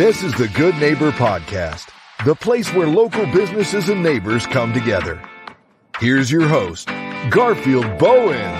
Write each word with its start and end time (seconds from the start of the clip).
This 0.00 0.22
is 0.22 0.32
the 0.32 0.48
Good 0.48 0.76
Neighbor 0.76 1.10
Podcast, 1.10 1.90
the 2.24 2.34
place 2.34 2.72
where 2.72 2.86
local 2.86 3.26
businesses 3.26 3.90
and 3.90 4.02
neighbors 4.02 4.46
come 4.46 4.72
together. 4.72 5.20
Here's 5.98 6.32
your 6.32 6.48
host, 6.48 6.88
Garfield 7.28 7.98
Bowen. 7.98 8.50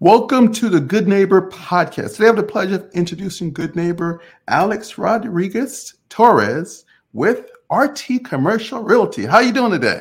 Welcome 0.00 0.54
to 0.54 0.70
the 0.70 0.80
Good 0.80 1.06
Neighbor 1.06 1.50
Podcast. 1.50 2.14
Today 2.14 2.24
I 2.24 2.26
have 2.28 2.36
the 2.36 2.44
pleasure 2.44 2.76
of 2.76 2.90
introducing 2.94 3.52
Good 3.52 3.76
Neighbor 3.76 4.22
Alex 4.48 4.96
Rodriguez 4.96 5.96
Torres 6.08 6.86
with 7.12 7.44
RT 7.70 8.24
Commercial 8.24 8.82
Realty. 8.82 9.26
How 9.26 9.40
you 9.40 9.52
doing 9.52 9.72
today? 9.72 10.00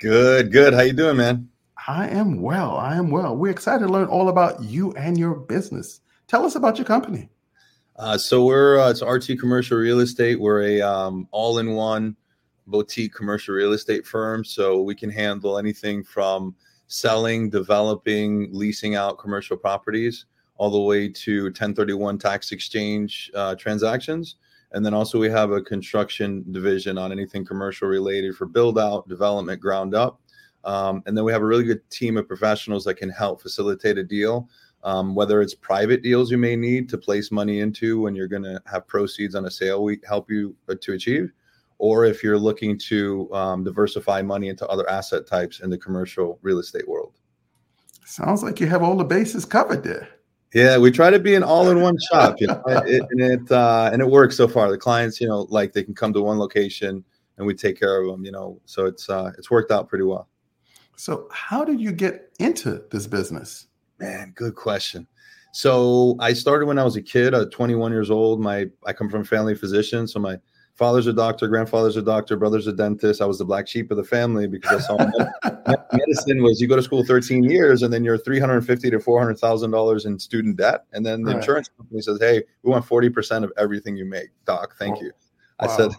Good, 0.00 0.52
good. 0.52 0.74
How 0.74 0.82
you 0.82 0.92
doing, 0.92 1.16
man? 1.16 1.48
I 1.88 2.06
am 2.08 2.42
well. 2.42 2.76
I 2.76 2.96
am 2.96 3.10
well. 3.10 3.34
We're 3.34 3.50
excited 3.50 3.86
to 3.86 3.90
learn 3.90 4.08
all 4.08 4.28
about 4.28 4.62
you 4.62 4.92
and 4.92 5.18
your 5.18 5.34
business. 5.34 6.02
Tell 6.26 6.44
us 6.44 6.54
about 6.54 6.76
your 6.76 6.84
company. 6.84 7.30
Uh, 7.96 8.18
so 8.18 8.44
we're 8.44 8.78
uh, 8.78 8.90
it's 8.90 9.02
RT 9.02 9.40
Commercial 9.40 9.78
Real 9.78 10.00
Estate. 10.00 10.38
We're 10.38 10.64
a 10.64 10.82
um, 10.82 11.26
all-in-one 11.30 12.14
boutique 12.66 13.14
commercial 13.14 13.54
real 13.54 13.72
estate 13.72 14.06
firm. 14.06 14.44
So 14.44 14.82
we 14.82 14.94
can 14.94 15.08
handle 15.08 15.56
anything 15.56 16.04
from 16.04 16.54
selling, 16.88 17.48
developing, 17.48 18.50
leasing 18.52 18.94
out 18.94 19.18
commercial 19.18 19.56
properties, 19.56 20.26
all 20.58 20.70
the 20.70 20.78
way 20.78 21.08
to 21.08 21.44
1031 21.44 22.18
tax 22.18 22.52
exchange 22.52 23.30
uh, 23.34 23.54
transactions. 23.54 24.36
And 24.72 24.84
then 24.84 24.92
also 24.92 25.18
we 25.18 25.30
have 25.30 25.52
a 25.52 25.62
construction 25.62 26.44
division 26.52 26.98
on 26.98 27.12
anything 27.12 27.46
commercial 27.46 27.88
related 27.88 28.36
for 28.36 28.44
build 28.44 28.78
out, 28.78 29.08
development, 29.08 29.62
ground 29.62 29.94
up. 29.94 30.20
Um, 30.64 31.02
and 31.06 31.16
then 31.16 31.24
we 31.24 31.32
have 31.32 31.42
a 31.42 31.46
really 31.46 31.64
good 31.64 31.88
team 31.90 32.16
of 32.16 32.28
professionals 32.28 32.84
that 32.84 32.94
can 32.94 33.08
help 33.08 33.40
facilitate 33.40 33.98
a 33.98 34.04
deal, 34.04 34.48
um, 34.84 35.14
whether 35.14 35.40
it's 35.40 35.54
private 35.54 36.02
deals 36.02 36.30
you 36.30 36.38
may 36.38 36.56
need 36.56 36.88
to 36.90 36.98
place 36.98 37.30
money 37.30 37.60
into 37.60 38.00
when 38.00 38.14
you're 38.14 38.28
going 38.28 38.42
to 38.42 38.60
have 38.66 38.86
proceeds 38.86 39.34
on 39.34 39.46
a 39.46 39.50
sale 39.50 39.82
we 39.82 39.98
help 40.06 40.30
you 40.30 40.54
to 40.80 40.92
achieve, 40.92 41.32
or 41.78 42.04
if 42.04 42.22
you're 42.22 42.38
looking 42.38 42.78
to 42.78 43.32
um, 43.32 43.64
diversify 43.64 44.22
money 44.22 44.48
into 44.48 44.66
other 44.66 44.88
asset 44.90 45.26
types 45.26 45.60
in 45.60 45.70
the 45.70 45.78
commercial 45.78 46.38
real 46.42 46.58
estate 46.58 46.86
world. 46.88 47.14
Sounds 48.04 48.42
like 48.42 48.58
you 48.58 48.66
have 48.66 48.82
all 48.82 48.96
the 48.96 49.04
bases 49.04 49.44
covered 49.44 49.84
there. 49.84 50.08
Yeah, 50.54 50.78
we 50.78 50.90
try 50.90 51.10
to 51.10 51.18
be 51.18 51.34
an 51.34 51.42
all-in-one 51.42 51.96
shop, 52.10 52.40
you 52.40 52.46
know, 52.46 52.62
it, 52.66 53.02
and 53.10 53.20
it 53.20 53.52
uh, 53.52 53.90
and 53.92 54.00
it 54.00 54.08
works 54.08 54.36
so 54.36 54.48
far. 54.48 54.70
The 54.70 54.78
clients, 54.78 55.20
you 55.20 55.28
know, 55.28 55.46
like 55.50 55.72
they 55.74 55.82
can 55.82 55.94
come 55.94 56.12
to 56.14 56.22
one 56.22 56.38
location 56.38 57.04
and 57.36 57.46
we 57.46 57.54
take 57.54 57.78
care 57.78 58.00
of 58.00 58.10
them, 58.10 58.24
you 58.24 58.32
know. 58.32 58.60
So 58.64 58.86
it's 58.86 59.10
uh, 59.10 59.32
it's 59.36 59.50
worked 59.50 59.70
out 59.70 59.88
pretty 59.88 60.04
well. 60.04 60.28
So, 60.98 61.28
how 61.30 61.64
did 61.64 61.80
you 61.80 61.92
get 61.92 62.32
into 62.40 62.82
this 62.90 63.06
business? 63.06 63.68
Man, 64.00 64.32
good 64.34 64.56
question. 64.56 65.06
So 65.52 66.16
I 66.18 66.32
started 66.32 66.66
when 66.66 66.76
I 66.76 66.82
was 66.82 66.96
a 66.96 67.02
kid. 67.02 67.34
at 67.34 67.52
21 67.52 67.92
years 67.92 68.10
old. 68.10 68.40
My 68.40 68.66
I 68.84 68.92
come 68.92 69.08
from 69.08 69.22
a 69.22 69.24
family 69.24 69.54
physician, 69.54 70.08
so 70.08 70.18
my 70.18 70.38
father's 70.74 71.06
a 71.06 71.12
doctor, 71.12 71.46
grandfather's 71.46 71.96
a 71.96 72.02
doctor, 72.02 72.36
brother's 72.36 72.66
a 72.66 72.72
dentist. 72.72 73.22
I 73.22 73.26
was 73.26 73.38
the 73.38 73.44
black 73.44 73.68
sheep 73.68 73.92
of 73.92 73.96
the 73.96 74.02
family 74.02 74.48
because 74.48 74.84
I 74.84 74.86
saw 74.86 74.96
medicine 75.92 76.42
was 76.42 76.60
you 76.60 76.66
go 76.66 76.76
to 76.76 76.82
school 76.82 77.04
13 77.04 77.44
years 77.44 77.82
and 77.82 77.92
then 77.92 78.04
you're 78.04 78.18
350 78.18 78.90
to 78.90 78.98
400 78.98 79.38
thousand 79.38 79.70
dollars 79.70 80.04
in 80.04 80.18
student 80.18 80.56
debt, 80.56 80.84
and 80.92 81.06
then 81.06 81.22
the 81.22 81.30
right. 81.30 81.36
insurance 81.36 81.70
company 81.76 82.00
says, 82.00 82.18
"Hey, 82.20 82.42
we 82.64 82.72
want 82.72 82.84
40 82.84 83.08
percent 83.10 83.44
of 83.44 83.52
everything 83.56 83.96
you 83.96 84.04
make, 84.04 84.30
doc. 84.46 84.74
Thank 84.80 85.00
you." 85.00 85.12
Wow. 85.60 85.68
I 85.68 85.76
said 85.76 85.90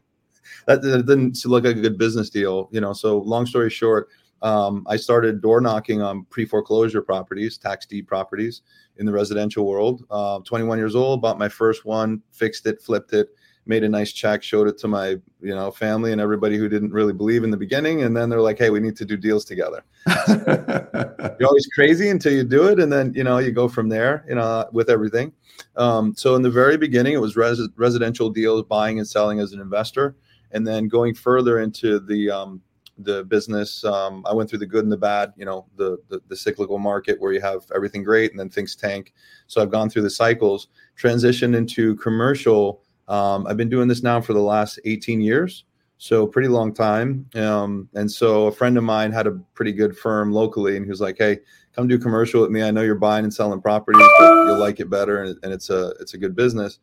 that, 0.67 0.81
that 0.81 1.05
didn't 1.05 1.45
look 1.45 1.63
like 1.63 1.77
a 1.77 1.81
good 1.81 1.97
business 1.97 2.29
deal, 2.29 2.67
you 2.73 2.81
know. 2.81 2.91
So 2.91 3.19
long 3.19 3.45
story 3.45 3.69
short. 3.69 4.09
Um, 4.41 4.85
I 4.87 4.95
started 4.97 5.41
door 5.41 5.61
knocking 5.61 6.01
on 6.01 6.25
pre 6.25 6.45
foreclosure 6.45 7.01
properties, 7.01 7.57
tax 7.57 7.85
deed 7.85 8.07
properties 8.07 8.61
in 8.97 9.05
the 9.05 9.11
residential 9.11 9.65
world. 9.65 10.03
Uh, 10.09 10.39
21 10.39 10.77
years 10.77 10.95
old, 10.95 11.21
bought 11.21 11.37
my 11.37 11.49
first 11.49 11.85
one, 11.85 12.21
fixed 12.31 12.65
it, 12.65 12.81
flipped 12.81 13.13
it, 13.13 13.29
made 13.65 13.83
a 13.83 13.89
nice 13.89 14.11
check, 14.11 14.41
showed 14.41 14.67
it 14.67 14.77
to 14.79 14.87
my 14.87 15.09
you 15.41 15.55
know 15.55 15.71
family 15.71 16.11
and 16.11 16.19
everybody 16.19 16.57
who 16.57 16.67
didn't 16.67 16.91
really 16.91 17.13
believe 17.13 17.43
in 17.43 17.51
the 17.51 17.57
beginning, 17.57 18.03
and 18.03 18.17
then 18.17 18.29
they're 18.29 18.41
like, 18.41 18.57
"Hey, 18.57 18.69
we 18.69 18.79
need 18.79 18.97
to 18.97 19.05
do 19.05 19.15
deals 19.15 19.45
together." 19.45 19.83
You're 20.27 21.47
always 21.47 21.67
crazy 21.73 22.09
until 22.09 22.33
you 22.33 22.43
do 22.43 22.67
it, 22.67 22.79
and 22.79 22.91
then 22.91 23.13
you 23.13 23.23
know 23.23 23.37
you 23.37 23.51
go 23.51 23.67
from 23.67 23.87
there. 23.87 24.25
You 24.27 24.35
know 24.35 24.67
with 24.71 24.89
everything. 24.89 25.31
Um, 25.75 26.15
so 26.15 26.35
in 26.35 26.41
the 26.41 26.49
very 26.49 26.77
beginning, 26.77 27.13
it 27.13 27.21
was 27.21 27.35
res- 27.35 27.69
residential 27.75 28.29
deals, 28.29 28.63
buying 28.63 28.97
and 28.97 29.07
selling 29.07 29.39
as 29.39 29.53
an 29.53 29.61
investor, 29.61 30.15
and 30.51 30.65
then 30.65 30.87
going 30.87 31.13
further 31.13 31.59
into 31.59 31.99
the 31.99 32.31
um, 32.31 32.61
the 32.99 33.23
business. 33.23 33.83
Um, 33.83 34.23
I 34.27 34.33
went 34.33 34.49
through 34.49 34.59
the 34.59 34.65
good 34.65 34.83
and 34.83 34.91
the 34.91 34.97
bad, 34.97 35.33
you 35.35 35.45
know, 35.45 35.65
the, 35.75 35.97
the, 36.09 36.21
the 36.27 36.35
cyclical 36.35 36.77
market 36.77 37.19
where 37.19 37.33
you 37.33 37.41
have 37.41 37.63
everything 37.73 38.03
great 38.03 38.31
and 38.31 38.39
then 38.39 38.49
things 38.49 38.75
tank. 38.75 39.13
So 39.47 39.61
I've 39.61 39.71
gone 39.71 39.89
through 39.89 40.03
the 40.03 40.09
cycles, 40.09 40.67
transitioned 40.97 41.55
into 41.55 41.95
commercial. 41.95 42.81
Um, 43.07 43.47
I've 43.47 43.57
been 43.57 43.69
doing 43.69 43.87
this 43.87 44.03
now 44.03 44.21
for 44.21 44.33
the 44.33 44.41
last 44.41 44.79
18 44.85 45.21
years, 45.21 45.65
so 45.97 46.27
pretty 46.27 46.47
long 46.47 46.73
time. 46.73 47.27
Um, 47.35 47.89
and 47.95 48.11
so 48.11 48.47
a 48.47 48.51
friend 48.51 48.77
of 48.77 48.83
mine 48.83 49.11
had 49.11 49.27
a 49.27 49.31
pretty 49.53 49.71
good 49.71 49.97
firm 49.97 50.31
locally, 50.31 50.75
and 50.75 50.85
he 50.85 50.89
was 50.89 51.01
like, 51.01 51.17
"Hey, 51.17 51.39
come 51.73 51.87
do 51.87 51.97
commercial 51.97 52.41
with 52.41 52.51
me. 52.51 52.61
I 52.61 52.71
know 52.71 52.81
you're 52.81 52.95
buying 52.95 53.23
and 53.23 53.33
selling 53.33 53.61
properties, 53.61 54.07
but 54.19 54.45
you'll 54.45 54.59
like 54.59 54.79
it 54.79 54.89
better, 54.89 55.23
and, 55.23 55.39
and 55.41 55.51
it's 55.51 55.69
a 55.69 55.93
it's 55.99 56.13
a 56.13 56.17
good 56.17 56.35
business." 56.35 56.79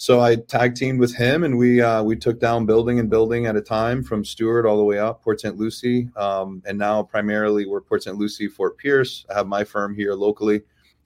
So 0.00 0.20
I 0.20 0.36
tag 0.36 0.76
teamed 0.76 1.00
with 1.00 1.16
him, 1.16 1.42
and 1.42 1.58
we 1.58 1.82
uh, 1.82 2.04
we 2.04 2.14
took 2.14 2.38
down 2.38 2.66
building 2.66 3.00
and 3.00 3.10
building 3.10 3.46
at 3.46 3.56
a 3.56 3.60
time 3.60 4.04
from 4.04 4.24
Stuart 4.24 4.64
all 4.64 4.76
the 4.76 4.84
way 4.84 5.00
up 5.00 5.22
Port 5.22 5.40
St. 5.40 5.56
Lucie, 5.56 6.08
um, 6.14 6.62
and 6.66 6.78
now 6.78 7.02
primarily 7.02 7.66
we're 7.66 7.80
Port 7.80 8.04
St. 8.04 8.16
Lucie, 8.16 8.46
Fort 8.46 8.78
Pierce. 8.78 9.26
I 9.28 9.34
have 9.34 9.48
my 9.48 9.64
firm 9.64 9.96
here 9.96 10.14
locally, 10.14 10.62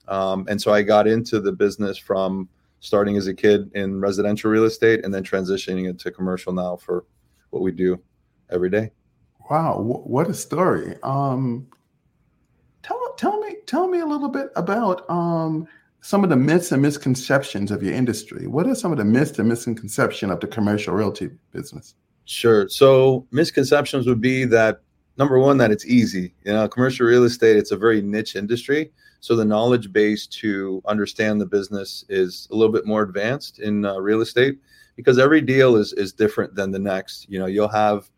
um, 0.07 0.45
and 0.47 0.61
so 0.61 0.71
I 0.71 0.83
got 0.83 1.07
into 1.07 1.39
the 1.39 1.51
business 1.51 1.97
from 1.97 2.47
starting 2.81 3.17
as 3.17 3.25
a 3.25 3.33
kid 3.33 3.71
in 3.73 3.99
residential 3.99 4.51
real 4.51 4.65
estate 4.65 5.03
and 5.03 5.11
then 5.11 5.23
transitioning 5.23 5.89
into 5.89 6.11
commercial 6.11 6.53
now 6.53 6.75
for 6.75 7.03
what 7.49 7.63
we 7.63 7.71
do 7.71 7.99
every 8.51 8.69
day. 8.69 8.91
Wow, 9.49 9.79
what 9.79 10.29
a 10.29 10.35
story! 10.35 10.97
Um, 11.01 11.65
tell 12.83 13.15
tell 13.17 13.39
me 13.39 13.55
tell 13.65 13.87
me 13.87 14.01
a 14.01 14.05
little 14.05 14.29
bit 14.29 14.49
about 14.55 15.09
um, 15.09 15.67
some 16.03 16.21
of 16.21 16.29
the 16.29 16.35
myths 16.35 16.73
and 16.73 16.81
misconceptions 16.81 17.71
of 17.71 17.81
your 17.81 17.93
industry. 17.93 18.45
What 18.45 18.67
are 18.67 18.75
some 18.75 18.91
of 18.91 18.97
the 18.97 19.05
myths 19.05 19.39
and 19.39 19.47
misconceptions 19.47 20.33
of 20.33 20.41
the 20.41 20.47
commercial 20.47 20.93
realty 20.93 21.29
business? 21.53 21.95
Sure. 22.25 22.67
So 22.67 23.25
misconceptions 23.31 24.05
would 24.05 24.19
be 24.19 24.43
that 24.45 24.81
number 25.17 25.39
one, 25.39 25.57
that 25.59 25.71
it's 25.71 25.85
easy. 25.85 26.33
You 26.43 26.51
know, 26.51 26.67
commercial 26.67 27.07
real 27.07 27.23
estate, 27.23 27.55
it's 27.55 27.71
a 27.71 27.77
very 27.77 28.01
niche 28.01 28.35
industry. 28.35 28.91
So 29.21 29.37
the 29.37 29.45
knowledge 29.45 29.93
base 29.93 30.27
to 30.27 30.81
understand 30.85 31.39
the 31.39 31.45
business 31.45 32.03
is 32.09 32.49
a 32.51 32.55
little 32.55 32.73
bit 32.73 32.85
more 32.85 33.03
advanced 33.03 33.59
in 33.59 33.85
uh, 33.85 33.95
real 33.95 34.19
estate 34.19 34.59
because 34.97 35.17
every 35.17 35.39
deal 35.39 35.77
is 35.77 35.93
is 35.93 36.11
different 36.11 36.53
than 36.53 36.71
the 36.71 36.79
next. 36.79 37.29
You 37.29 37.39
know, 37.39 37.45
you'll 37.45 37.69
have 37.69 38.09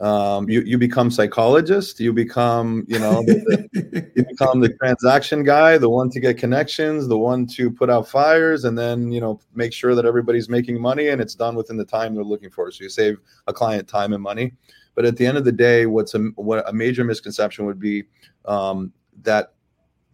um, 0.00 0.48
you 0.48 0.60
you 0.62 0.76
become 0.76 1.08
psychologist 1.10 2.00
you 2.00 2.12
become 2.12 2.84
you 2.88 2.98
know 2.98 3.22
the, 3.22 4.10
you 4.16 4.24
become 4.28 4.60
the 4.60 4.70
transaction 4.70 5.44
guy 5.44 5.78
the 5.78 5.88
one 5.88 6.10
to 6.10 6.18
get 6.18 6.36
connections 6.36 7.06
the 7.06 7.16
one 7.16 7.46
to 7.46 7.70
put 7.70 7.88
out 7.88 8.08
fires 8.08 8.64
and 8.64 8.76
then 8.76 9.12
you 9.12 9.20
know 9.20 9.40
make 9.54 9.72
sure 9.72 9.94
that 9.94 10.04
everybody's 10.04 10.48
making 10.48 10.80
money 10.80 11.08
and 11.08 11.20
it's 11.20 11.34
done 11.34 11.54
within 11.54 11.76
the 11.76 11.84
time 11.84 12.14
they're 12.14 12.24
looking 12.24 12.50
for. 12.50 12.70
So 12.70 12.84
you 12.84 12.90
save 12.90 13.18
a 13.46 13.52
client 13.52 13.88
time 13.88 14.12
and 14.12 14.22
money. 14.22 14.52
But 14.94 15.04
at 15.04 15.16
the 15.16 15.26
end 15.26 15.38
of 15.38 15.44
the 15.44 15.52
day 15.52 15.86
what's 15.86 16.14
a 16.14 16.18
what 16.36 16.68
a 16.68 16.72
major 16.72 17.04
misconception 17.04 17.66
would 17.66 17.80
be 17.80 18.04
um, 18.44 18.92
that 19.22 19.54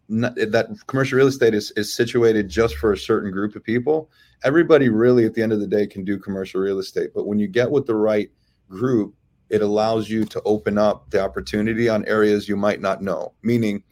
that 0.09 0.67
commercial 0.89 1.17
real 1.17 1.29
estate 1.29 1.55
is, 1.55 1.71
is 1.77 1.95
situated 1.95 2.49
just 2.49 2.77
for 2.77 2.93
a 2.93 2.99
certain 2.99 3.31
group 3.31 3.55
of 3.55 3.62
people. 3.62 4.11
Everybody 4.43 4.89
really 4.89 5.25
at 5.25 5.35
the 5.35 5.43
end 5.43 5.53
of 5.53 5.61
the 5.61 5.67
day 5.67 5.87
can 5.87 6.05
do 6.05 6.19
commercial 6.19 6.61
real 6.61 6.81
estate. 6.81 7.11
But 7.15 7.27
when 7.27 7.39
you 7.39 7.47
get 7.47 7.71
with 7.71 7.87
the 7.87 7.95
right 7.95 8.31
group 8.69 9.15
it 9.50 9.62
allows 9.62 10.09
you 10.09 10.25
to 10.25 10.43
open 10.44 10.78
up 10.78 11.11
the 11.11 11.21
opportunity 11.21 11.88
on 11.88 12.05
areas 12.06 12.49
you 12.49 12.56
might 12.56 12.81
not 12.81 13.03
know. 13.03 13.33
Meaning, 13.43 13.83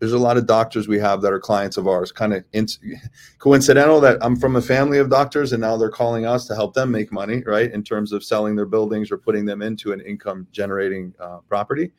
there's 0.00 0.12
a 0.12 0.18
lot 0.18 0.36
of 0.36 0.46
doctors 0.46 0.86
we 0.86 0.98
have 0.98 1.22
that 1.22 1.32
are 1.32 1.40
clients 1.40 1.76
of 1.76 1.86
ours. 1.88 2.12
Kind 2.12 2.34
of 2.34 2.44
in, 2.52 2.66
coincidental 3.38 4.00
that 4.00 4.18
I'm 4.20 4.36
from 4.36 4.56
a 4.56 4.60
family 4.60 4.98
of 4.98 5.08
doctors 5.08 5.52
and 5.52 5.60
now 5.60 5.76
they're 5.76 5.88
calling 5.88 6.26
us 6.26 6.46
to 6.48 6.54
help 6.54 6.74
them 6.74 6.90
make 6.90 7.12
money, 7.12 7.42
right? 7.46 7.72
In 7.72 7.82
terms 7.82 8.12
of 8.12 8.22
selling 8.22 8.56
their 8.56 8.66
buildings 8.66 9.10
or 9.10 9.16
putting 9.16 9.46
them 9.46 9.62
into 9.62 9.92
an 9.92 10.00
income 10.00 10.46
generating 10.52 11.14
uh, 11.20 11.38
property. 11.48 11.92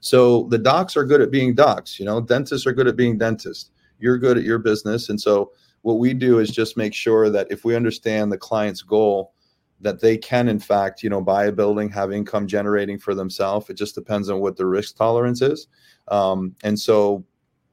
So 0.00 0.48
the 0.50 0.58
docs 0.58 0.96
are 0.96 1.04
good 1.04 1.20
at 1.20 1.30
being 1.30 1.54
docs, 1.54 1.98
you 1.98 2.04
know, 2.04 2.20
dentists 2.20 2.66
are 2.66 2.72
good 2.72 2.88
at 2.88 2.96
being 2.96 3.16
dentists. 3.18 3.70
You're 3.98 4.18
good 4.18 4.36
at 4.36 4.44
your 4.44 4.58
business. 4.58 5.08
And 5.08 5.20
so 5.20 5.52
what 5.82 5.98
we 5.98 6.12
do 6.12 6.40
is 6.40 6.50
just 6.50 6.76
make 6.76 6.92
sure 6.92 7.30
that 7.30 7.46
if 7.50 7.64
we 7.64 7.76
understand 7.76 8.32
the 8.32 8.38
client's 8.38 8.82
goal, 8.82 9.32
that 9.80 10.00
they 10.00 10.16
can 10.16 10.48
in 10.48 10.58
fact 10.58 11.02
you 11.02 11.10
know 11.10 11.20
buy 11.20 11.46
a 11.46 11.52
building 11.52 11.88
have 11.90 12.12
income 12.12 12.46
generating 12.46 12.98
for 12.98 13.14
themselves. 13.14 13.68
It 13.70 13.74
just 13.74 13.94
depends 13.94 14.30
on 14.30 14.40
what 14.40 14.56
the 14.56 14.66
risk 14.66 14.96
tolerance 14.96 15.42
is. 15.42 15.68
Um, 16.08 16.54
and 16.62 16.78
so 16.78 17.24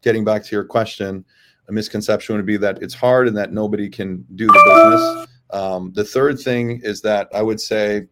getting 0.01 0.23
back 0.23 0.43
to 0.43 0.55
your 0.55 0.65
question 0.65 1.25
a 1.69 1.71
misconception 1.71 2.35
would 2.35 2.45
be 2.45 2.57
that 2.57 2.81
it's 2.81 2.93
hard 2.93 3.27
and 3.27 3.37
that 3.37 3.53
nobody 3.53 3.89
can 3.89 4.25
do 4.35 4.47
the 4.47 4.53
business. 4.53 5.27
Um, 5.51 5.91
the 5.93 6.03
third 6.03 6.39
thing 6.39 6.79
is 6.81 7.01
that 7.01 7.27
i 7.33 7.41
would 7.41 7.59
say 7.59 8.07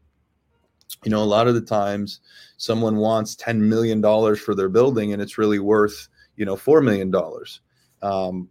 you 1.06 1.12
know 1.12 1.24
a 1.24 1.26
lot 1.26 1.48
of 1.48 1.56
the 1.56 1.62
times 1.62 2.20
someone 2.58 2.98
wants 2.98 3.36
10 3.36 3.68
million 3.68 4.02
dollars 4.02 4.40
for 4.40 4.54
their 4.54 4.70
building 4.70 5.14
and 5.14 5.22
it's 5.22 5.38
really 5.38 5.60
worth 5.60 6.10
you 6.40 6.46
know 6.46 6.56
4 6.56 6.82
million 6.82 7.12
dollars. 7.12 7.62
Um, 8.02 8.48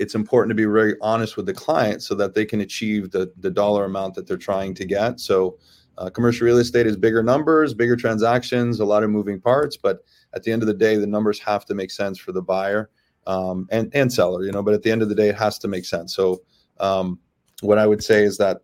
it's 0.00 0.14
important 0.14 0.50
to 0.50 0.54
be 0.54 0.64
very 0.64 0.96
honest 1.02 1.36
with 1.36 1.44
the 1.44 1.52
client 1.52 2.02
so 2.02 2.14
that 2.14 2.34
they 2.34 2.46
can 2.46 2.62
achieve 2.62 3.10
the 3.10 3.30
the 3.36 3.50
dollar 3.50 3.84
amount 3.84 4.14
that 4.14 4.26
they're 4.26 4.38
trying 4.38 4.72
to 4.74 4.86
get. 4.86 5.20
So 5.20 5.58
uh, 5.98 6.08
commercial 6.08 6.46
real 6.46 6.56
estate 6.56 6.86
is 6.86 6.96
bigger 6.96 7.22
numbers, 7.22 7.74
bigger 7.74 7.96
transactions, 7.96 8.80
a 8.80 8.84
lot 8.86 9.02
of 9.04 9.10
moving 9.10 9.38
parts, 9.38 9.76
but 9.76 10.02
at 10.32 10.42
the 10.42 10.52
end 10.52 10.62
of 10.62 10.68
the 10.68 10.74
day, 10.74 10.96
the 10.96 11.06
numbers 11.06 11.38
have 11.40 11.66
to 11.66 11.74
make 11.74 11.90
sense 11.90 12.18
for 12.18 12.32
the 12.32 12.40
buyer 12.40 12.88
um, 13.26 13.68
and 13.70 13.94
and 13.94 14.10
seller. 14.10 14.42
You 14.42 14.52
know, 14.52 14.62
but 14.62 14.72
at 14.72 14.82
the 14.82 14.90
end 14.90 15.02
of 15.02 15.10
the 15.10 15.14
day, 15.14 15.28
it 15.28 15.36
has 15.36 15.58
to 15.58 15.68
make 15.68 15.84
sense. 15.84 16.16
So 16.16 16.40
um, 16.78 17.18
what 17.60 17.76
I 17.76 17.86
would 17.86 18.02
say 18.02 18.24
is 18.24 18.38
that 18.38 18.62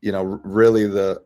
you 0.00 0.12
know 0.12 0.22
really 0.44 0.86
the 0.86 1.20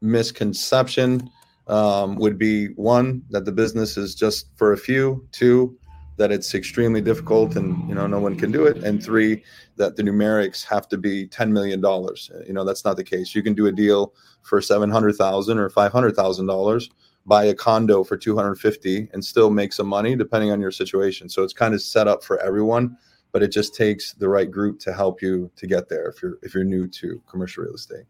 misconception 0.00 1.30
um, 1.68 2.16
would 2.16 2.36
be 2.36 2.66
one 2.74 3.22
that 3.30 3.44
the 3.44 3.52
business 3.52 3.96
is 3.96 4.16
just 4.16 4.48
for 4.56 4.72
a 4.72 4.76
few, 4.76 5.24
two 5.30 5.78
that 6.16 6.30
it's 6.30 6.54
extremely 6.54 7.00
difficult 7.00 7.56
and 7.56 7.88
you 7.88 7.94
know 7.94 8.06
no 8.06 8.20
one 8.20 8.36
can 8.36 8.52
do 8.52 8.66
it. 8.66 8.78
And 8.78 9.02
three 9.02 9.42
that 9.76 9.96
the 9.96 10.02
numerics 10.02 10.64
have 10.64 10.88
to 10.88 10.98
be 10.98 11.26
10 11.26 11.52
million 11.52 11.80
dollars. 11.80 12.30
You 12.46 12.52
know 12.52 12.64
that's 12.64 12.84
not 12.84 12.96
the 12.96 13.04
case. 13.04 13.34
You 13.34 13.42
can 13.42 13.54
do 13.54 13.66
a 13.66 13.72
deal 13.72 14.14
for 14.42 14.60
700,000 14.60 15.58
or 15.58 15.70
500,000 15.70 16.46
dollars 16.46 16.90
buy 17.24 17.44
a 17.44 17.54
condo 17.54 18.02
for 18.02 18.16
250 18.16 19.08
and 19.12 19.24
still 19.24 19.48
make 19.48 19.72
some 19.72 19.86
money 19.86 20.16
depending 20.16 20.50
on 20.50 20.60
your 20.60 20.72
situation. 20.72 21.28
So 21.28 21.44
it's 21.44 21.52
kind 21.52 21.72
of 21.72 21.80
set 21.80 22.08
up 22.08 22.24
for 22.24 22.40
everyone 22.40 22.96
but 23.32 23.42
it 23.42 23.48
just 23.48 23.74
takes 23.74 24.12
the 24.12 24.28
right 24.28 24.50
group 24.50 24.78
to 24.80 24.92
help 24.92 25.20
you 25.22 25.50
to 25.56 25.66
get 25.66 25.88
there 25.88 26.08
if 26.08 26.22
you're 26.22 26.38
if 26.42 26.54
you're 26.54 26.64
new 26.64 26.86
to 26.86 27.20
commercial 27.28 27.64
real 27.64 27.74
estate. 27.74 28.04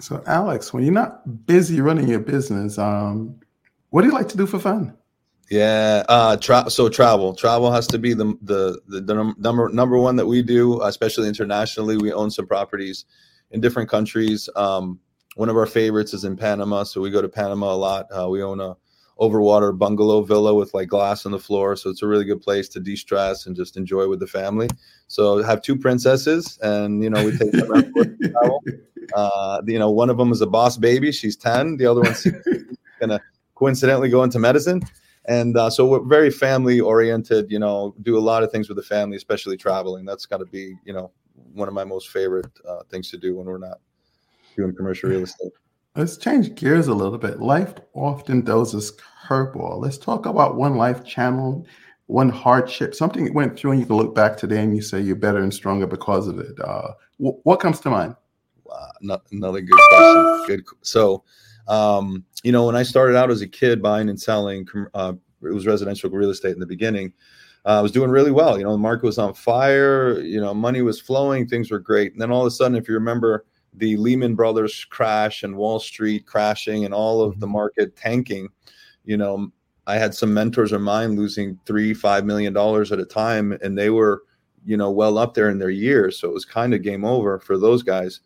So 0.00 0.22
alex 0.26 0.72
when 0.72 0.82
you're 0.82 0.92
not 0.92 1.46
busy 1.46 1.80
running 1.80 2.08
your 2.08 2.20
business 2.20 2.78
um, 2.78 3.40
what 3.90 4.02
do 4.02 4.08
you 4.08 4.14
like 4.14 4.28
to 4.28 4.36
do 4.36 4.46
for 4.46 4.58
fun 4.58 4.94
yeah, 5.50 6.04
uh, 6.08 6.36
tra- 6.36 6.70
so 6.70 6.88
travel, 6.88 7.34
travel 7.34 7.72
has 7.72 7.86
to 7.88 7.98
be 7.98 8.12
the 8.12 8.36
the 8.42 8.80
the, 8.86 9.00
the 9.00 9.14
num- 9.14 9.36
number 9.38 9.68
number 9.70 9.96
one 9.96 10.16
that 10.16 10.26
we 10.26 10.42
do, 10.42 10.82
especially 10.82 11.26
internationally. 11.26 11.96
We 11.96 12.12
own 12.12 12.30
some 12.30 12.46
properties 12.46 13.06
in 13.50 13.60
different 13.60 13.88
countries. 13.88 14.48
Um, 14.56 15.00
one 15.36 15.48
of 15.48 15.56
our 15.56 15.66
favorites 15.66 16.12
is 16.12 16.24
in 16.24 16.36
Panama, 16.36 16.82
so 16.82 17.00
we 17.00 17.10
go 17.10 17.22
to 17.22 17.28
Panama 17.28 17.72
a 17.72 17.76
lot. 17.76 18.06
Uh, 18.12 18.28
we 18.28 18.42
own 18.42 18.60
a 18.60 18.76
overwater 19.18 19.76
bungalow 19.76 20.22
villa 20.22 20.54
with 20.54 20.74
like 20.74 20.88
glass 20.88 21.24
on 21.24 21.32
the 21.32 21.38
floor, 21.38 21.76
so 21.76 21.88
it's 21.88 22.02
a 22.02 22.06
really 22.06 22.26
good 22.26 22.42
place 22.42 22.68
to 22.68 22.80
de-stress 22.80 23.46
and 23.46 23.56
just 23.56 23.76
enjoy 23.76 24.06
with 24.06 24.20
the 24.20 24.26
family. 24.26 24.68
So 25.06 25.42
have 25.42 25.62
two 25.62 25.76
princesses, 25.76 26.58
and 26.60 27.02
you 27.02 27.08
know 27.08 27.24
we 27.24 27.36
take 27.36 27.52
them 27.52 27.66
travel. 28.32 28.62
Uh, 29.14 29.62
you 29.66 29.78
know, 29.78 29.88
one 29.88 30.10
of 30.10 30.18
them 30.18 30.30
is 30.30 30.42
a 30.42 30.46
boss 30.46 30.76
baby; 30.76 31.10
she's 31.10 31.36
ten. 31.36 31.78
The 31.78 31.86
other 31.86 32.02
one's 32.02 32.26
gonna 33.00 33.18
coincidentally 33.54 34.10
go 34.10 34.22
into 34.22 34.38
medicine 34.38 34.82
and 35.28 35.56
uh, 35.56 35.70
so 35.70 35.86
we're 35.86 36.04
very 36.04 36.30
family 36.30 36.80
oriented 36.80 37.50
you 37.50 37.58
know 37.58 37.94
do 38.02 38.18
a 38.18 38.20
lot 38.20 38.42
of 38.42 38.50
things 38.50 38.68
with 38.68 38.76
the 38.76 38.82
family 38.82 39.16
especially 39.16 39.56
traveling. 39.56 40.04
That's 40.04 40.26
got 40.26 40.38
to 40.38 40.46
be 40.46 40.74
you 40.84 40.92
know 40.92 41.12
one 41.52 41.68
of 41.68 41.74
my 41.74 41.84
most 41.84 42.08
favorite 42.08 42.50
uh, 42.66 42.82
things 42.90 43.10
to 43.10 43.18
do 43.18 43.36
when 43.36 43.46
we're 43.46 43.58
not 43.58 43.78
doing 44.56 44.74
commercial 44.74 45.10
real 45.10 45.22
estate. 45.22 45.52
Let's 45.94 46.16
change 46.16 46.54
gears 46.54 46.88
a 46.88 46.94
little 46.94 47.18
bit. 47.18 47.40
Life 47.40 47.74
often 47.94 48.40
does 48.42 48.74
us 48.74 48.90
curveball 49.26 49.80
let's 49.80 49.98
talk 49.98 50.26
about 50.26 50.56
one 50.56 50.76
life 50.76 51.04
channel 51.04 51.66
one 52.06 52.30
hardship 52.30 52.94
something 52.94 53.24
that 53.24 53.34
went 53.34 53.58
through 53.58 53.72
and 53.72 53.80
you 53.80 53.86
can 53.86 53.96
look 53.96 54.14
back 54.14 54.38
today 54.38 54.62
and 54.62 54.74
you 54.74 54.80
say 54.80 54.98
you're 54.98 55.14
better 55.14 55.40
and 55.40 55.52
stronger 55.52 55.86
because 55.86 56.26
of 56.26 56.38
it. 56.38 56.58
Uh, 56.58 56.92
what 57.18 57.60
comes 57.60 57.80
to 57.80 57.90
mind? 57.90 58.16
Wow, 58.64 58.90
another 59.30 59.60
good 59.60 59.78
question. 59.90 60.44
Good 60.46 60.64
so 60.80 61.24
um, 61.68 62.24
you 62.42 62.50
know, 62.50 62.66
when 62.66 62.76
I 62.76 62.82
started 62.82 63.16
out 63.16 63.30
as 63.30 63.42
a 63.42 63.46
kid 63.46 63.82
buying 63.82 64.08
and 64.08 64.20
selling, 64.20 64.66
uh, 64.94 65.12
it 65.42 65.54
was 65.54 65.66
residential 65.66 66.10
real 66.10 66.30
estate 66.30 66.54
in 66.54 66.60
the 66.60 66.66
beginning. 66.66 67.12
Uh, 67.64 67.78
I 67.78 67.80
was 67.82 67.92
doing 67.92 68.10
really 68.10 68.30
well. 68.30 68.58
You 68.58 68.64
know, 68.64 68.72
the 68.72 68.78
market 68.78 69.04
was 69.04 69.18
on 69.18 69.34
fire. 69.34 70.20
You 70.20 70.40
know, 70.40 70.54
money 70.54 70.82
was 70.82 71.00
flowing. 71.00 71.46
Things 71.46 71.70
were 71.70 71.78
great. 71.78 72.12
And 72.12 72.20
then 72.20 72.30
all 72.30 72.40
of 72.40 72.46
a 72.46 72.50
sudden, 72.50 72.76
if 72.76 72.88
you 72.88 72.94
remember 72.94 73.44
the 73.74 73.96
Lehman 73.96 74.34
Brothers 74.34 74.86
crash 74.86 75.42
and 75.42 75.56
Wall 75.56 75.78
Street 75.78 76.26
crashing 76.26 76.84
and 76.84 76.94
all 76.94 77.20
of 77.20 77.38
the 77.38 77.46
mm-hmm. 77.46 77.52
market 77.52 77.96
tanking, 77.96 78.48
you 79.04 79.16
know, 79.16 79.52
I 79.86 79.96
had 79.96 80.14
some 80.14 80.32
mentors 80.34 80.72
of 80.72 80.80
mine 80.80 81.16
losing 81.16 81.58
three, 81.66 81.94
five 81.94 82.24
million 82.24 82.52
dollars 82.52 82.92
at 82.92 83.00
a 83.00 83.04
time, 83.04 83.52
and 83.62 83.76
they 83.76 83.90
were, 83.90 84.22
you 84.64 84.76
know, 84.76 84.90
well 84.90 85.18
up 85.18 85.34
there 85.34 85.50
in 85.50 85.58
their 85.58 85.70
years. 85.70 86.18
So 86.18 86.28
it 86.28 86.34
was 86.34 86.44
kind 86.44 86.74
of 86.74 86.82
game 86.82 87.04
over 87.04 87.38
for 87.38 87.58
those 87.58 87.82
guys 87.82 88.20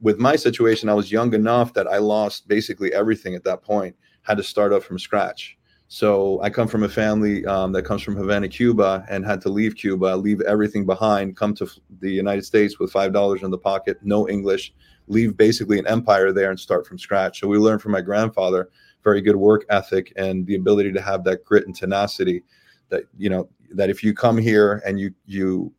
with 0.00 0.18
my 0.18 0.36
situation, 0.36 0.88
I 0.88 0.94
was 0.94 1.12
young 1.12 1.32
enough 1.34 1.72
that 1.74 1.86
I 1.86 1.98
lost 1.98 2.48
basically 2.48 2.92
everything 2.92 3.34
at 3.34 3.44
that 3.44 3.62
point, 3.62 3.96
had 4.22 4.36
to 4.36 4.42
start 4.42 4.72
up 4.72 4.82
from 4.82 4.98
scratch. 4.98 5.56
So 5.88 6.40
I 6.42 6.50
come 6.50 6.66
from 6.66 6.82
a 6.82 6.88
family 6.88 7.46
um, 7.46 7.70
that 7.72 7.84
comes 7.84 8.02
from 8.02 8.16
Havana, 8.16 8.48
Cuba, 8.48 9.06
and 9.08 9.24
had 9.24 9.40
to 9.42 9.48
leave 9.48 9.76
Cuba, 9.76 10.16
leave 10.16 10.40
everything 10.40 10.84
behind, 10.84 11.36
come 11.36 11.54
to 11.54 11.68
the 12.00 12.10
United 12.10 12.44
States 12.44 12.80
with 12.80 12.90
five 12.90 13.12
dollars 13.12 13.42
in 13.42 13.52
the 13.52 13.58
pocket, 13.58 13.98
no 14.02 14.28
English, 14.28 14.74
leave 15.06 15.36
basically 15.36 15.78
an 15.78 15.86
empire 15.86 16.32
there 16.32 16.50
and 16.50 16.58
start 16.58 16.86
from 16.86 16.98
scratch. 16.98 17.38
So 17.38 17.46
we 17.46 17.58
learned 17.58 17.82
from 17.82 17.92
my 17.92 18.00
grandfather 18.00 18.68
very 19.04 19.20
good 19.20 19.36
work 19.36 19.64
ethic 19.70 20.12
and 20.16 20.44
the 20.46 20.56
ability 20.56 20.90
to 20.92 21.00
have 21.00 21.22
that 21.22 21.44
grit 21.44 21.66
and 21.66 21.76
tenacity. 21.76 22.42
That 22.88 23.04
you 23.16 23.30
know 23.30 23.48
that 23.72 23.88
if 23.88 24.02
you 24.02 24.12
come 24.12 24.38
here 24.38 24.82
and 24.84 24.98
you 24.98 25.14
you 25.24 25.72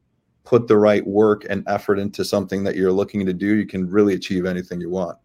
put 0.47 0.65
the 0.65 0.77
right 0.77 1.05
work 1.05 1.45
and 1.49 1.61
effort 1.67 1.99
into 1.99 2.23
something 2.23 2.63
that 2.63 2.77
you're 2.77 2.91
looking 2.91 3.25
to 3.25 3.33
do, 3.33 3.55
you 3.55 3.65
can 3.67 3.89
really 3.89 4.13
achieve 4.13 4.45
anything 4.45 4.79
you 4.79 4.89
want. 4.89 5.17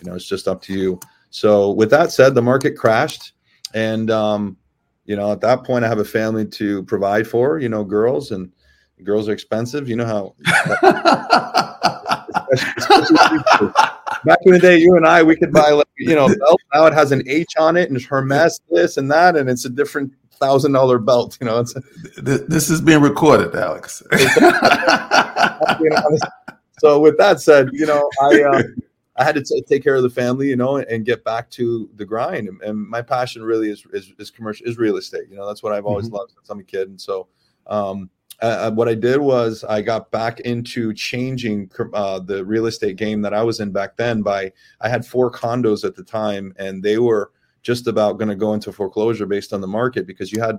You 0.00 0.08
know, 0.08 0.16
it's 0.16 0.26
just 0.26 0.48
up 0.48 0.62
to 0.62 0.72
you. 0.72 0.98
So, 1.28 1.72
with 1.72 1.90
that 1.90 2.12
said, 2.12 2.34
the 2.34 2.40
market 2.40 2.78
crashed, 2.78 3.32
and 3.74 4.10
um, 4.10 4.56
you 5.04 5.16
know, 5.16 5.32
at 5.32 5.42
that 5.42 5.64
point, 5.64 5.84
I 5.84 5.88
have 5.88 5.98
a 5.98 6.04
family 6.04 6.46
to 6.46 6.82
provide 6.84 7.26
for. 7.26 7.58
You 7.58 7.68
know, 7.68 7.84
girls 7.84 8.30
and 8.30 8.50
girls 9.04 9.28
are 9.28 9.32
expensive. 9.32 9.86
You 9.86 9.96
know 9.96 10.06
how. 10.06 10.34
back 14.24 14.38
in 14.42 14.52
the 14.52 14.58
day, 14.60 14.78
you 14.78 14.96
and 14.96 15.06
I, 15.06 15.22
we 15.22 15.36
could 15.36 15.52
buy 15.52 15.70
like 15.70 15.86
you 15.98 16.14
know, 16.14 16.26
belt. 16.26 16.60
Now 16.72 16.86
it 16.86 16.94
has 16.94 17.12
an 17.12 17.22
H 17.26 17.52
on 17.58 17.76
it 17.76 17.90
and 17.90 18.00
Hermes 18.00 18.60
this 18.70 18.96
and 18.96 19.10
that, 19.10 19.36
and 19.36 19.50
it's 19.50 19.66
a 19.66 19.70
different 19.70 20.12
thousand 20.40 20.72
dollar 20.72 20.98
belt. 20.98 21.38
You 21.40 21.46
know, 21.46 21.62
this 22.22 22.70
is 22.70 22.80
being 22.80 23.00
recorded, 23.02 23.54
Alex. 23.54 24.02
so 26.78 26.98
with 26.98 27.16
that 27.18 27.40
said, 27.40 27.70
you 27.72 27.86
know, 27.86 28.08
I 28.22 28.42
uh, 28.42 28.62
I 29.16 29.24
had 29.24 29.34
to 29.34 29.42
t- 29.42 29.62
take 29.68 29.84
care 29.84 29.96
of 29.96 30.02
the 30.02 30.10
family, 30.10 30.48
you 30.48 30.56
know, 30.56 30.78
and 30.78 31.04
get 31.04 31.24
back 31.24 31.50
to 31.50 31.90
the 31.96 32.06
grind. 32.06 32.48
And, 32.48 32.62
and 32.62 32.78
my 32.78 33.02
passion 33.02 33.42
really 33.42 33.70
is, 33.70 33.84
is, 33.92 34.12
is 34.18 34.30
commercial 34.30 34.66
is 34.66 34.78
real 34.78 34.96
estate. 34.96 35.28
You 35.28 35.36
know, 35.36 35.46
that's 35.46 35.62
what 35.62 35.74
I've 35.74 35.84
always 35.84 36.06
mm-hmm. 36.06 36.16
loved 36.16 36.32
since 36.32 36.48
I'm 36.48 36.60
a 36.60 36.64
kid. 36.64 36.88
And 36.88 36.98
so, 36.98 37.28
um, 37.66 38.08
uh, 38.40 38.70
what 38.70 38.88
I 38.88 38.94
did 38.94 39.18
was 39.18 39.64
I 39.64 39.82
got 39.82 40.10
back 40.10 40.40
into 40.40 40.94
changing 40.94 41.70
uh, 41.92 42.20
the 42.20 42.42
real 42.44 42.64
estate 42.64 42.96
game 42.96 43.20
that 43.20 43.34
I 43.34 43.42
was 43.42 43.60
in 43.60 43.70
back 43.70 43.98
then. 43.98 44.22
By 44.22 44.52
I 44.80 44.88
had 44.88 45.04
four 45.04 45.30
condos 45.30 45.84
at 45.84 45.94
the 45.94 46.02
time, 46.02 46.54
and 46.56 46.82
they 46.82 46.96
were 46.96 47.32
just 47.62 47.86
about 47.86 48.18
going 48.18 48.28
to 48.28 48.34
go 48.34 48.54
into 48.54 48.72
foreclosure 48.72 49.26
based 49.26 49.52
on 49.52 49.60
the 49.60 49.66
market 49.66 50.06
because 50.06 50.32
you 50.32 50.40
had 50.40 50.58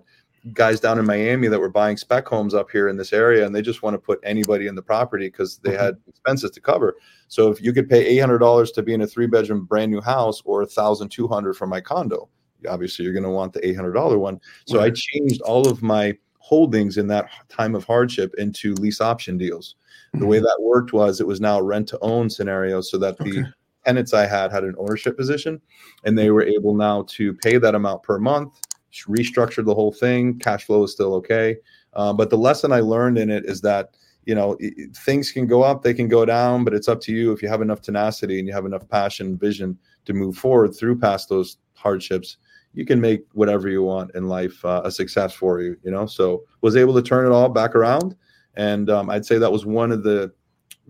guys 0.53 0.79
down 0.79 0.97
in 0.97 1.05
Miami 1.05 1.47
that 1.47 1.59
were 1.59 1.69
buying 1.69 1.97
spec 1.97 2.27
homes 2.27 2.53
up 2.53 2.71
here 2.71 2.87
in 2.87 2.97
this 2.97 3.13
area 3.13 3.45
and 3.45 3.53
they 3.53 3.61
just 3.61 3.83
want 3.83 3.93
to 3.93 3.99
put 3.99 4.19
anybody 4.23 4.67
in 4.67 4.75
the 4.75 4.81
property 4.81 5.27
because 5.27 5.57
they 5.59 5.71
mm-hmm. 5.71 5.83
had 5.83 5.97
expenses 6.07 6.51
to 6.51 6.59
cover. 6.59 6.95
So 7.27 7.49
if 7.51 7.61
you 7.61 7.73
could 7.73 7.89
pay 7.89 8.17
$800 8.17 8.73
to 8.73 8.83
be 8.83 8.93
in 8.93 9.01
a 9.01 9.07
three 9.07 9.27
bedroom 9.27 9.65
brand 9.65 9.91
new 9.91 10.01
house 10.01 10.41
or 10.43 10.59
1200 10.59 11.53
for 11.53 11.67
my 11.67 11.79
condo, 11.79 12.27
obviously 12.67 13.05
you're 13.05 13.13
going 13.13 13.23
to 13.23 13.29
want 13.29 13.53
the 13.53 13.61
$800 13.61 14.19
one. 14.19 14.39
So. 14.65 14.81
I 14.81 14.91
changed 14.91 15.41
all 15.41 15.67
of 15.67 15.83
my 15.83 16.17
holdings 16.39 16.97
in 16.97 17.07
that 17.07 17.29
time 17.49 17.75
of 17.75 17.83
hardship 17.85 18.33
into 18.37 18.73
lease 18.75 18.99
option 18.99 19.37
deals. 19.37 19.75
The 20.13 20.25
way 20.25 20.37
mm-hmm. 20.37 20.45
that 20.45 20.57
worked 20.59 20.91
was 20.91 21.21
it 21.21 21.27
was 21.27 21.39
now 21.39 21.61
rent 21.61 21.87
to 21.89 21.99
own 22.01 22.29
scenario 22.29 22.81
so 22.81 22.97
that 22.97 23.17
the 23.19 23.39
okay 23.39 23.47
tenants 23.85 24.13
I 24.13 24.25
had 24.25 24.51
had 24.51 24.63
an 24.63 24.75
ownership 24.77 25.17
position, 25.17 25.61
and 26.03 26.17
they 26.17 26.31
were 26.31 26.43
able 26.43 26.75
now 26.75 27.05
to 27.09 27.33
pay 27.33 27.57
that 27.57 27.75
amount 27.75 28.03
per 28.03 28.17
month, 28.19 28.59
restructure 29.07 29.65
the 29.65 29.75
whole 29.75 29.91
thing. 29.91 30.39
Cash 30.39 30.65
flow 30.65 30.83
is 30.83 30.91
still 30.91 31.13
okay, 31.15 31.57
um, 31.93 32.17
but 32.17 32.29
the 32.29 32.37
lesson 32.37 32.71
I 32.71 32.79
learned 32.81 33.17
in 33.17 33.29
it 33.29 33.45
is 33.45 33.61
that 33.61 33.95
you 34.25 34.35
know 34.35 34.57
things 34.95 35.31
can 35.31 35.47
go 35.47 35.63
up, 35.63 35.83
they 35.83 35.93
can 35.93 36.07
go 36.07 36.25
down, 36.25 36.63
but 36.63 36.73
it's 36.73 36.87
up 36.87 37.01
to 37.01 37.13
you 37.13 37.31
if 37.31 37.41
you 37.41 37.49
have 37.49 37.61
enough 37.61 37.81
tenacity 37.81 38.39
and 38.39 38.47
you 38.47 38.53
have 38.53 38.65
enough 38.65 38.87
passion, 38.87 39.37
vision 39.37 39.77
to 40.05 40.13
move 40.13 40.37
forward 40.37 40.75
through 40.75 40.99
past 40.99 41.29
those 41.29 41.57
hardships. 41.73 42.37
You 42.73 42.85
can 42.85 43.01
make 43.01 43.25
whatever 43.33 43.67
you 43.67 43.83
want 43.83 44.15
in 44.15 44.27
life 44.27 44.63
uh, 44.63 44.81
a 44.85 44.91
success 44.91 45.33
for 45.33 45.59
you. 45.61 45.75
You 45.83 45.91
know, 45.91 46.05
so 46.05 46.43
was 46.61 46.77
able 46.77 46.93
to 46.93 47.01
turn 47.01 47.25
it 47.25 47.31
all 47.31 47.49
back 47.49 47.75
around, 47.75 48.15
and 48.55 48.89
um, 48.89 49.09
I'd 49.09 49.25
say 49.25 49.37
that 49.37 49.51
was 49.51 49.65
one 49.65 49.91
of 49.91 50.03
the 50.03 50.31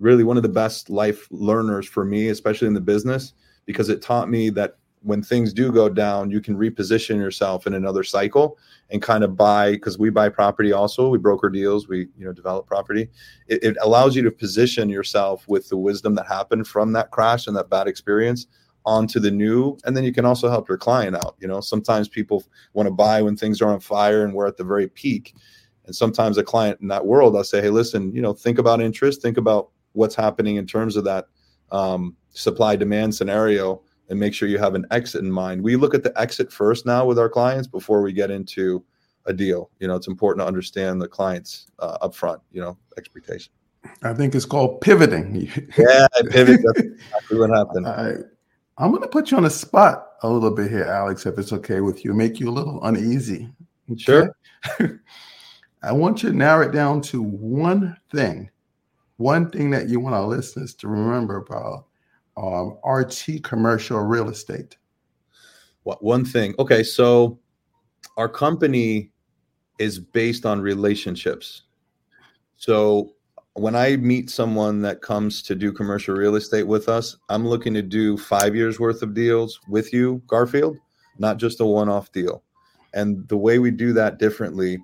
really 0.01 0.23
one 0.23 0.37
of 0.37 0.43
the 0.43 0.49
best 0.49 0.89
life 0.89 1.27
learners 1.31 1.87
for 1.87 2.03
me, 2.03 2.29
especially 2.29 2.67
in 2.67 2.73
the 2.73 2.81
business, 2.81 3.33
because 3.65 3.87
it 3.89 4.01
taught 4.01 4.29
me 4.29 4.49
that 4.49 4.77
when 5.03 5.23
things 5.23 5.53
do 5.53 5.71
go 5.71 5.89
down, 5.89 6.29
you 6.29 6.41
can 6.41 6.55
reposition 6.55 7.17
yourself 7.17 7.65
in 7.65 7.73
another 7.73 8.03
cycle 8.03 8.57
and 8.91 9.01
kind 9.01 9.23
of 9.23 9.35
buy 9.35 9.71
because 9.71 9.97
we 9.97 10.09
buy 10.09 10.29
property 10.29 10.73
also. 10.73 11.09
We 11.09 11.17
broker 11.17 11.49
deals, 11.49 11.87
we 11.87 12.07
you 12.17 12.25
know 12.25 12.33
develop 12.33 12.67
property. 12.67 13.09
It, 13.47 13.63
it, 13.63 13.77
allows 13.81 14.15
you 14.15 14.21
to 14.23 14.31
position 14.31 14.89
yourself 14.89 15.47
with 15.47 15.69
the 15.69 15.77
wisdom 15.77 16.13
that 16.15 16.27
happened 16.27 16.67
from 16.67 16.91
that 16.93 17.09
crash 17.11 17.47
and 17.47 17.55
that 17.55 17.69
bad 17.69 17.87
experience 17.87 18.47
onto 18.85 19.19
the 19.19 19.31
new, 19.31 19.77
and 19.85 19.95
then 19.95 20.03
you 20.03 20.11
can 20.13 20.25
also 20.25 20.49
help 20.49 20.67
your 20.67 20.77
client 20.77 21.15
out. 21.15 21.35
You 21.39 21.47
know, 21.47 21.61
sometimes 21.61 22.07
people 22.07 22.43
want 22.73 22.87
to 22.87 22.91
buy 22.91 23.21
when 23.21 23.35
things 23.35 23.61
are 23.61 23.69
on 23.69 23.79
fire 23.79 24.23
and 24.23 24.33
we're 24.33 24.47
at 24.47 24.57
the 24.57 24.63
very 24.63 24.87
peak 24.87 25.35
And 25.85 25.95
sometimes 25.95 26.37
a 26.37 26.43
client 26.43 26.79
in 26.81 26.87
that 26.87 27.05
world, 27.05 27.35
I'll 27.35 27.43
say, 27.43 27.61
hey, 27.61 27.69
listen, 27.69 28.13
you 28.13 28.21
know, 28.21 28.33
think 28.33 28.59
about 28.59 28.81
interest, 28.81 29.21
think 29.21 29.37
about 29.37 29.69
what's 29.93 30.15
happening 30.15 30.55
in 30.55 30.65
terms 30.65 30.95
of 30.95 31.03
that 31.05 31.25
um, 31.71 32.15
supply 32.29 32.75
demand 32.75 33.13
scenario 33.13 33.81
and 34.09 34.19
make 34.19 34.33
sure 34.33 34.49
you 34.49 34.57
have 34.57 34.75
an 34.75 34.85
exit 34.91 35.23
in 35.23 35.31
mind. 35.31 35.63
We 35.63 35.75
look 35.75 35.93
at 35.93 36.03
the 36.03 36.19
exit 36.19 36.51
first 36.51 36.85
now 36.85 37.05
with 37.05 37.17
our 37.17 37.29
clients 37.29 37.67
before 37.67 38.01
we 38.01 38.11
get 38.11 38.29
into 38.29 38.83
a 39.25 39.33
deal. 39.33 39.69
You 39.79 39.87
know, 39.87 39.95
it's 39.95 40.07
important 40.07 40.43
to 40.43 40.47
understand 40.47 41.01
the 41.01 41.07
client's 41.07 41.67
uh, 41.79 41.97
upfront, 42.05 42.41
you 42.51 42.61
know, 42.61 42.77
expectation. 42.97 43.53
I 44.03 44.13
think 44.13 44.35
it's 44.35 44.45
called 44.45 44.81
pivoting. 44.81 45.49
yeah, 45.77 46.07
pivot. 46.29 46.61
That's 46.63 46.79
exactly 46.79 47.39
what 47.39 47.49
happened. 47.49 47.87
I, 47.87 48.15
I'm 48.77 48.91
going 48.91 49.01
to 49.01 49.07
put 49.07 49.31
you 49.31 49.37
on 49.37 49.43
the 49.43 49.49
spot 49.49 50.07
a 50.23 50.29
little 50.29 50.51
bit 50.51 50.69
here, 50.69 50.83
Alex, 50.83 51.25
if 51.25 51.37
it's 51.37 51.53
okay 51.53 51.81
with 51.81 52.03
you. 52.03 52.13
Make 52.13 52.39
you 52.39 52.49
a 52.49 52.51
little 52.51 52.83
uneasy. 52.83 53.49
Okay? 53.91 54.01
Sure. 54.01 54.35
I 55.83 55.91
want 55.91 56.21
you 56.21 56.29
to 56.29 56.35
narrow 56.35 56.67
it 56.67 56.71
down 56.71 57.01
to 57.03 57.21
one 57.23 57.97
thing, 58.11 58.49
one 59.21 59.49
thing 59.49 59.69
that 59.71 59.87
you 59.87 59.99
want 59.99 60.15
our 60.15 60.25
listeners 60.25 60.73
to 60.75 60.87
remember 60.87 61.37
about 61.37 61.85
um, 62.37 62.77
RT 62.85 63.43
commercial 63.43 63.99
real 63.99 64.29
estate. 64.29 64.77
What 65.83 66.03
one 66.03 66.25
thing? 66.25 66.55
Okay, 66.59 66.83
so 66.83 67.39
our 68.17 68.29
company 68.29 69.11
is 69.79 69.99
based 69.99 70.45
on 70.45 70.61
relationships. 70.61 71.63
So 72.57 73.13
when 73.53 73.75
I 73.75 73.97
meet 73.97 74.29
someone 74.29 74.81
that 74.81 75.01
comes 75.01 75.41
to 75.43 75.55
do 75.55 75.71
commercial 75.71 76.15
real 76.15 76.35
estate 76.35 76.63
with 76.63 76.87
us, 76.87 77.17
I'm 77.29 77.47
looking 77.47 77.73
to 77.73 77.81
do 77.81 78.17
five 78.17 78.55
years 78.55 78.79
worth 78.79 79.01
of 79.01 79.13
deals 79.13 79.59
with 79.67 79.91
you, 79.93 80.21
Garfield, 80.27 80.77
not 81.17 81.37
just 81.37 81.59
a 81.59 81.65
one 81.65 81.89
off 81.89 82.11
deal. 82.11 82.43
And 82.93 83.27
the 83.27 83.37
way 83.37 83.59
we 83.59 83.71
do 83.71 83.93
that 83.93 84.19
differently 84.19 84.77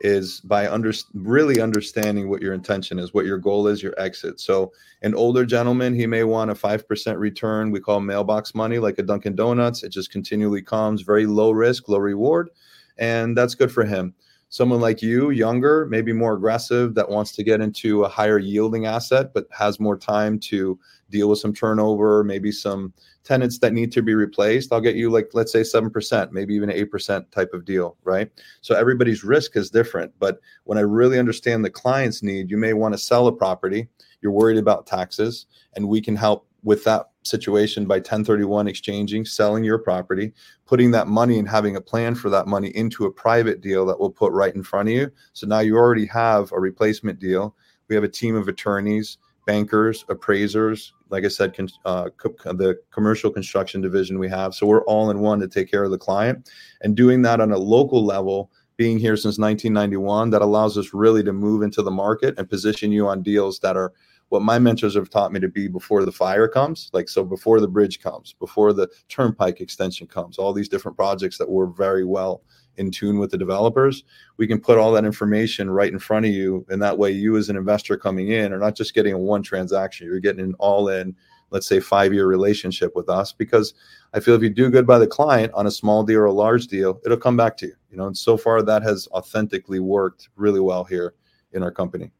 is 0.00 0.40
by 0.40 0.68
under, 0.68 0.92
really 1.14 1.60
understanding 1.60 2.28
what 2.28 2.42
your 2.42 2.52
intention 2.52 2.98
is, 2.98 3.14
what 3.14 3.26
your 3.26 3.38
goal 3.38 3.66
is, 3.66 3.82
your 3.82 3.98
exit. 3.98 4.40
So, 4.40 4.72
an 5.02 5.14
older 5.14 5.44
gentleman, 5.44 5.94
he 5.94 6.06
may 6.06 6.24
want 6.24 6.50
a 6.50 6.54
5% 6.54 7.18
return. 7.18 7.70
We 7.70 7.80
call 7.80 8.00
mailbox 8.00 8.54
money, 8.54 8.78
like 8.78 8.98
a 8.98 9.02
Dunkin' 9.02 9.36
Donuts. 9.36 9.82
It 9.82 9.90
just 9.90 10.10
continually 10.10 10.62
comes, 10.62 11.02
very 11.02 11.26
low 11.26 11.50
risk, 11.50 11.88
low 11.88 11.98
reward. 11.98 12.50
And 12.98 13.36
that's 13.36 13.54
good 13.54 13.72
for 13.72 13.84
him 13.84 14.14
someone 14.54 14.80
like 14.80 15.02
you, 15.02 15.30
younger, 15.30 15.84
maybe 15.90 16.12
more 16.12 16.34
aggressive, 16.34 16.94
that 16.94 17.08
wants 17.08 17.32
to 17.32 17.42
get 17.42 17.60
into 17.60 18.04
a 18.04 18.08
higher 18.08 18.38
yielding 18.38 18.86
asset, 18.86 19.34
but 19.34 19.48
has 19.50 19.80
more 19.80 19.98
time 19.98 20.38
to 20.38 20.78
deal 21.10 21.28
with 21.28 21.40
some 21.40 21.52
turnover, 21.52 22.22
maybe 22.22 22.52
some 22.52 22.92
tenants 23.24 23.58
that 23.58 23.72
need 23.72 23.90
to 23.90 24.00
be 24.00 24.14
replaced, 24.14 24.72
I'll 24.72 24.80
get 24.80 24.94
you 24.94 25.10
like, 25.10 25.30
let's 25.32 25.50
say 25.50 25.62
7%, 25.62 26.30
maybe 26.30 26.54
even 26.54 26.68
8% 26.68 27.28
type 27.32 27.52
of 27.52 27.64
deal, 27.64 27.96
right? 28.04 28.30
So 28.60 28.76
everybody's 28.76 29.24
risk 29.24 29.56
is 29.56 29.70
different. 29.70 30.12
But 30.20 30.38
when 30.62 30.78
I 30.78 30.82
really 30.82 31.18
understand 31.18 31.64
the 31.64 31.70
client's 31.70 32.22
need, 32.22 32.48
you 32.48 32.56
may 32.56 32.74
want 32.74 32.94
to 32.94 32.98
sell 32.98 33.26
a 33.26 33.32
property, 33.32 33.88
you're 34.20 34.30
worried 34.30 34.58
about 34.58 34.86
taxes, 34.86 35.46
and 35.74 35.88
we 35.88 36.00
can 36.00 36.14
help 36.14 36.46
with 36.62 36.84
that 36.84 37.06
situation 37.24 37.86
by 37.86 37.96
1031 37.96 38.68
exchanging, 38.68 39.24
selling 39.24 39.64
your 39.64 39.78
property, 39.78 40.32
putting 40.66 40.90
that 40.92 41.08
money 41.08 41.38
and 41.38 41.48
having 41.48 41.76
a 41.76 41.80
plan 41.80 42.14
for 42.14 42.30
that 42.30 42.46
money 42.46 42.68
into 42.68 43.06
a 43.06 43.10
private 43.10 43.60
deal 43.60 43.84
that 43.86 43.98
we'll 43.98 44.10
put 44.10 44.32
right 44.32 44.54
in 44.54 44.62
front 44.62 44.88
of 44.88 44.94
you. 44.94 45.10
So 45.32 45.46
now 45.46 45.60
you 45.60 45.76
already 45.76 46.06
have 46.06 46.52
a 46.52 46.60
replacement 46.60 47.18
deal. 47.18 47.56
We 47.88 47.94
have 47.94 48.04
a 48.04 48.08
team 48.08 48.36
of 48.36 48.48
attorneys, 48.48 49.18
bankers, 49.46 50.04
appraisers, 50.08 50.92
like 51.10 51.24
I 51.24 51.28
said, 51.28 51.54
con- 51.54 51.68
uh, 51.84 52.10
co- 52.16 52.52
the 52.52 52.78
commercial 52.90 53.30
construction 53.30 53.80
division 53.80 54.18
we 54.18 54.28
have. 54.28 54.54
So 54.54 54.66
we're 54.66 54.84
all 54.84 55.10
in 55.10 55.20
one 55.20 55.40
to 55.40 55.48
take 55.48 55.70
care 55.70 55.84
of 55.84 55.90
the 55.90 55.98
client 55.98 56.50
and 56.82 56.96
doing 56.96 57.22
that 57.22 57.40
on 57.40 57.52
a 57.52 57.58
local 57.58 58.04
level. 58.04 58.50
Being 58.76 58.98
here 58.98 59.16
since 59.16 59.38
1991, 59.38 60.30
that 60.30 60.42
allows 60.42 60.76
us 60.76 60.92
really 60.92 61.22
to 61.22 61.32
move 61.32 61.62
into 61.62 61.80
the 61.80 61.92
market 61.92 62.36
and 62.36 62.50
position 62.50 62.90
you 62.90 63.06
on 63.06 63.22
deals 63.22 63.60
that 63.60 63.76
are 63.76 63.92
what 64.34 64.42
my 64.42 64.58
mentors 64.58 64.96
have 64.96 65.08
taught 65.08 65.32
me 65.32 65.38
to 65.38 65.48
be 65.48 65.68
before 65.68 66.04
the 66.04 66.10
fire 66.10 66.48
comes 66.48 66.90
like 66.92 67.08
so 67.08 67.22
before 67.22 67.60
the 67.60 67.68
bridge 67.68 68.00
comes 68.00 68.34
before 68.40 68.72
the 68.72 68.88
turnpike 69.08 69.60
extension 69.60 70.08
comes 70.08 70.38
all 70.38 70.52
these 70.52 70.68
different 70.68 70.96
projects 70.96 71.38
that 71.38 71.48
were 71.48 71.68
very 71.68 72.04
well 72.04 72.42
in 72.76 72.90
tune 72.90 73.20
with 73.20 73.30
the 73.30 73.38
developers 73.38 74.02
we 74.36 74.48
can 74.48 74.60
put 74.60 74.76
all 74.76 74.90
that 74.90 75.04
information 75.04 75.70
right 75.70 75.92
in 75.92 76.00
front 76.00 76.26
of 76.26 76.32
you. 76.32 76.66
And 76.68 76.82
that 76.82 76.98
way 76.98 77.12
you 77.12 77.36
as 77.36 77.48
an 77.48 77.56
investor 77.56 77.96
coming 77.96 78.30
in 78.30 78.52
are 78.52 78.58
not 78.58 78.74
just 78.74 78.92
getting 78.92 79.16
one 79.18 79.40
transaction 79.40 80.08
you're 80.08 80.18
getting 80.18 80.44
an 80.44 80.54
all 80.58 80.88
in 80.88 81.14
let's 81.50 81.68
say 81.68 81.78
five 81.78 82.12
year 82.12 82.26
relationship 82.26 82.96
with 82.96 83.08
us. 83.08 83.32
Because 83.32 83.74
i 84.14 84.18
feel 84.18 84.34
if 84.34 84.42
you 84.42 84.50
do 84.50 84.68
good 84.68 84.84
by 84.86 84.98
the 84.98 85.06
client 85.06 85.52
on 85.54 85.68
a 85.68 85.70
small 85.70 86.02
deal 86.02 86.18
or 86.18 86.24
a 86.24 86.32
large 86.32 86.66
deal 86.66 87.00
it'll 87.04 87.16
come 87.16 87.36
back 87.36 87.56
to 87.58 87.66
you 87.66 87.74
you 87.88 87.96
know? 87.96 88.06
And 88.06 88.18
so 88.18 88.36
far 88.36 88.62
that 88.62 88.82
has 88.82 89.06
authentically 89.12 89.78
worked 89.78 90.28
really 90.34 90.60
well 90.60 90.82
here 90.82 91.14
in 91.52 91.62
our 91.62 91.70
company 91.70 92.10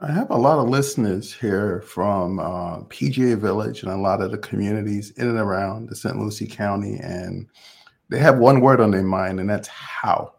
I 0.00 0.12
have 0.12 0.30
a 0.30 0.36
lot 0.36 0.58
of 0.58 0.68
listeners 0.68 1.32
here 1.32 1.80
from 1.80 2.38
uh, 2.38 2.80
PGA 2.82 3.38
Village 3.38 3.82
and 3.82 3.90
a 3.90 3.96
lot 3.96 4.20
of 4.20 4.30
the 4.30 4.38
communities 4.38 5.12
in 5.12 5.26
and 5.26 5.38
around 5.38 5.88
the 5.88 5.96
St. 5.96 6.18
Lucie 6.18 6.46
County, 6.46 6.98
and 7.02 7.46
they 8.10 8.18
have 8.18 8.38
one 8.38 8.60
word 8.60 8.80
on 8.80 8.90
their 8.90 9.02
mind, 9.02 9.40
and 9.40 9.48
that's 9.48 9.68
how. 9.68 10.34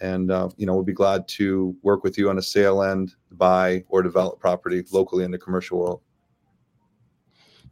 And, 0.02 0.30
uh, 0.30 0.50
you 0.58 0.66
know, 0.66 0.74
we'll 0.74 0.82
be 0.82 0.92
glad 0.92 1.26
to 1.28 1.74
work 1.82 2.04
with 2.04 2.18
you 2.18 2.28
on 2.28 2.36
a 2.36 2.42
sale 2.42 2.82
end, 2.82 3.14
buy, 3.30 3.84
or 3.88 4.02
develop 4.02 4.40
property 4.40 4.84
locally 4.92 5.24
in 5.24 5.30
the 5.30 5.38
commercial 5.38 5.78
world. 5.78 6.02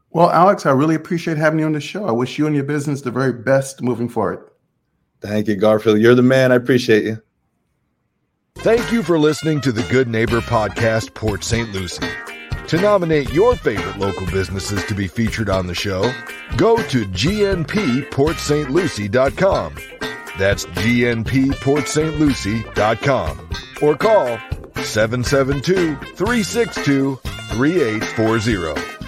Well, 0.09 0.31
Alex, 0.31 0.65
I 0.65 0.71
really 0.71 0.95
appreciate 0.95 1.37
having 1.37 1.59
you 1.59 1.67
on 1.67 1.73
the 1.73 1.81
show. 1.81 2.07
I 2.07 2.13
wish 2.13 2.39
you 2.39 2.47
and 2.47 2.55
your 2.55 2.65
business 2.65 3.03
the 3.03 3.11
very 3.11 3.33
best 3.33 3.83
moving 3.83 4.09
forward. 4.09 4.51
Thank 5.21 5.49
you, 5.49 5.57
Garfield. 5.57 6.01
You're 6.01 6.15
the 6.15 6.23
man. 6.23 6.51
I 6.51 6.55
appreciate 6.55 7.05
you. 7.05 7.23
Thank 8.57 8.91
you 8.93 9.03
for 9.03 9.19
listening 9.19 9.61
to 9.63 9.73
the 9.73 9.83
Good 9.85 10.07
Neighbor 10.09 10.41
Podcast, 10.41 11.15
Port 11.15 11.43
St. 11.45 11.73
Lucie. 11.73 12.07
To 12.69 12.79
nominate 12.81 13.33
your 13.33 13.57
favorite 13.57 13.97
local 13.99 14.27
businesses 14.27 14.85
to 14.85 14.95
be 14.95 15.09
featured 15.09 15.49
on 15.49 15.67
the 15.67 15.75
show, 15.75 16.03
go 16.57 16.77
to 16.77 17.07
gnpportstlucie.com. 17.07 19.75
That's 20.39 20.67
gnpportstlucie.com 20.67 23.51
or 23.83 23.97
call 23.97 24.39
772 24.85 25.97
362 25.97 27.17
3840. 27.17 29.00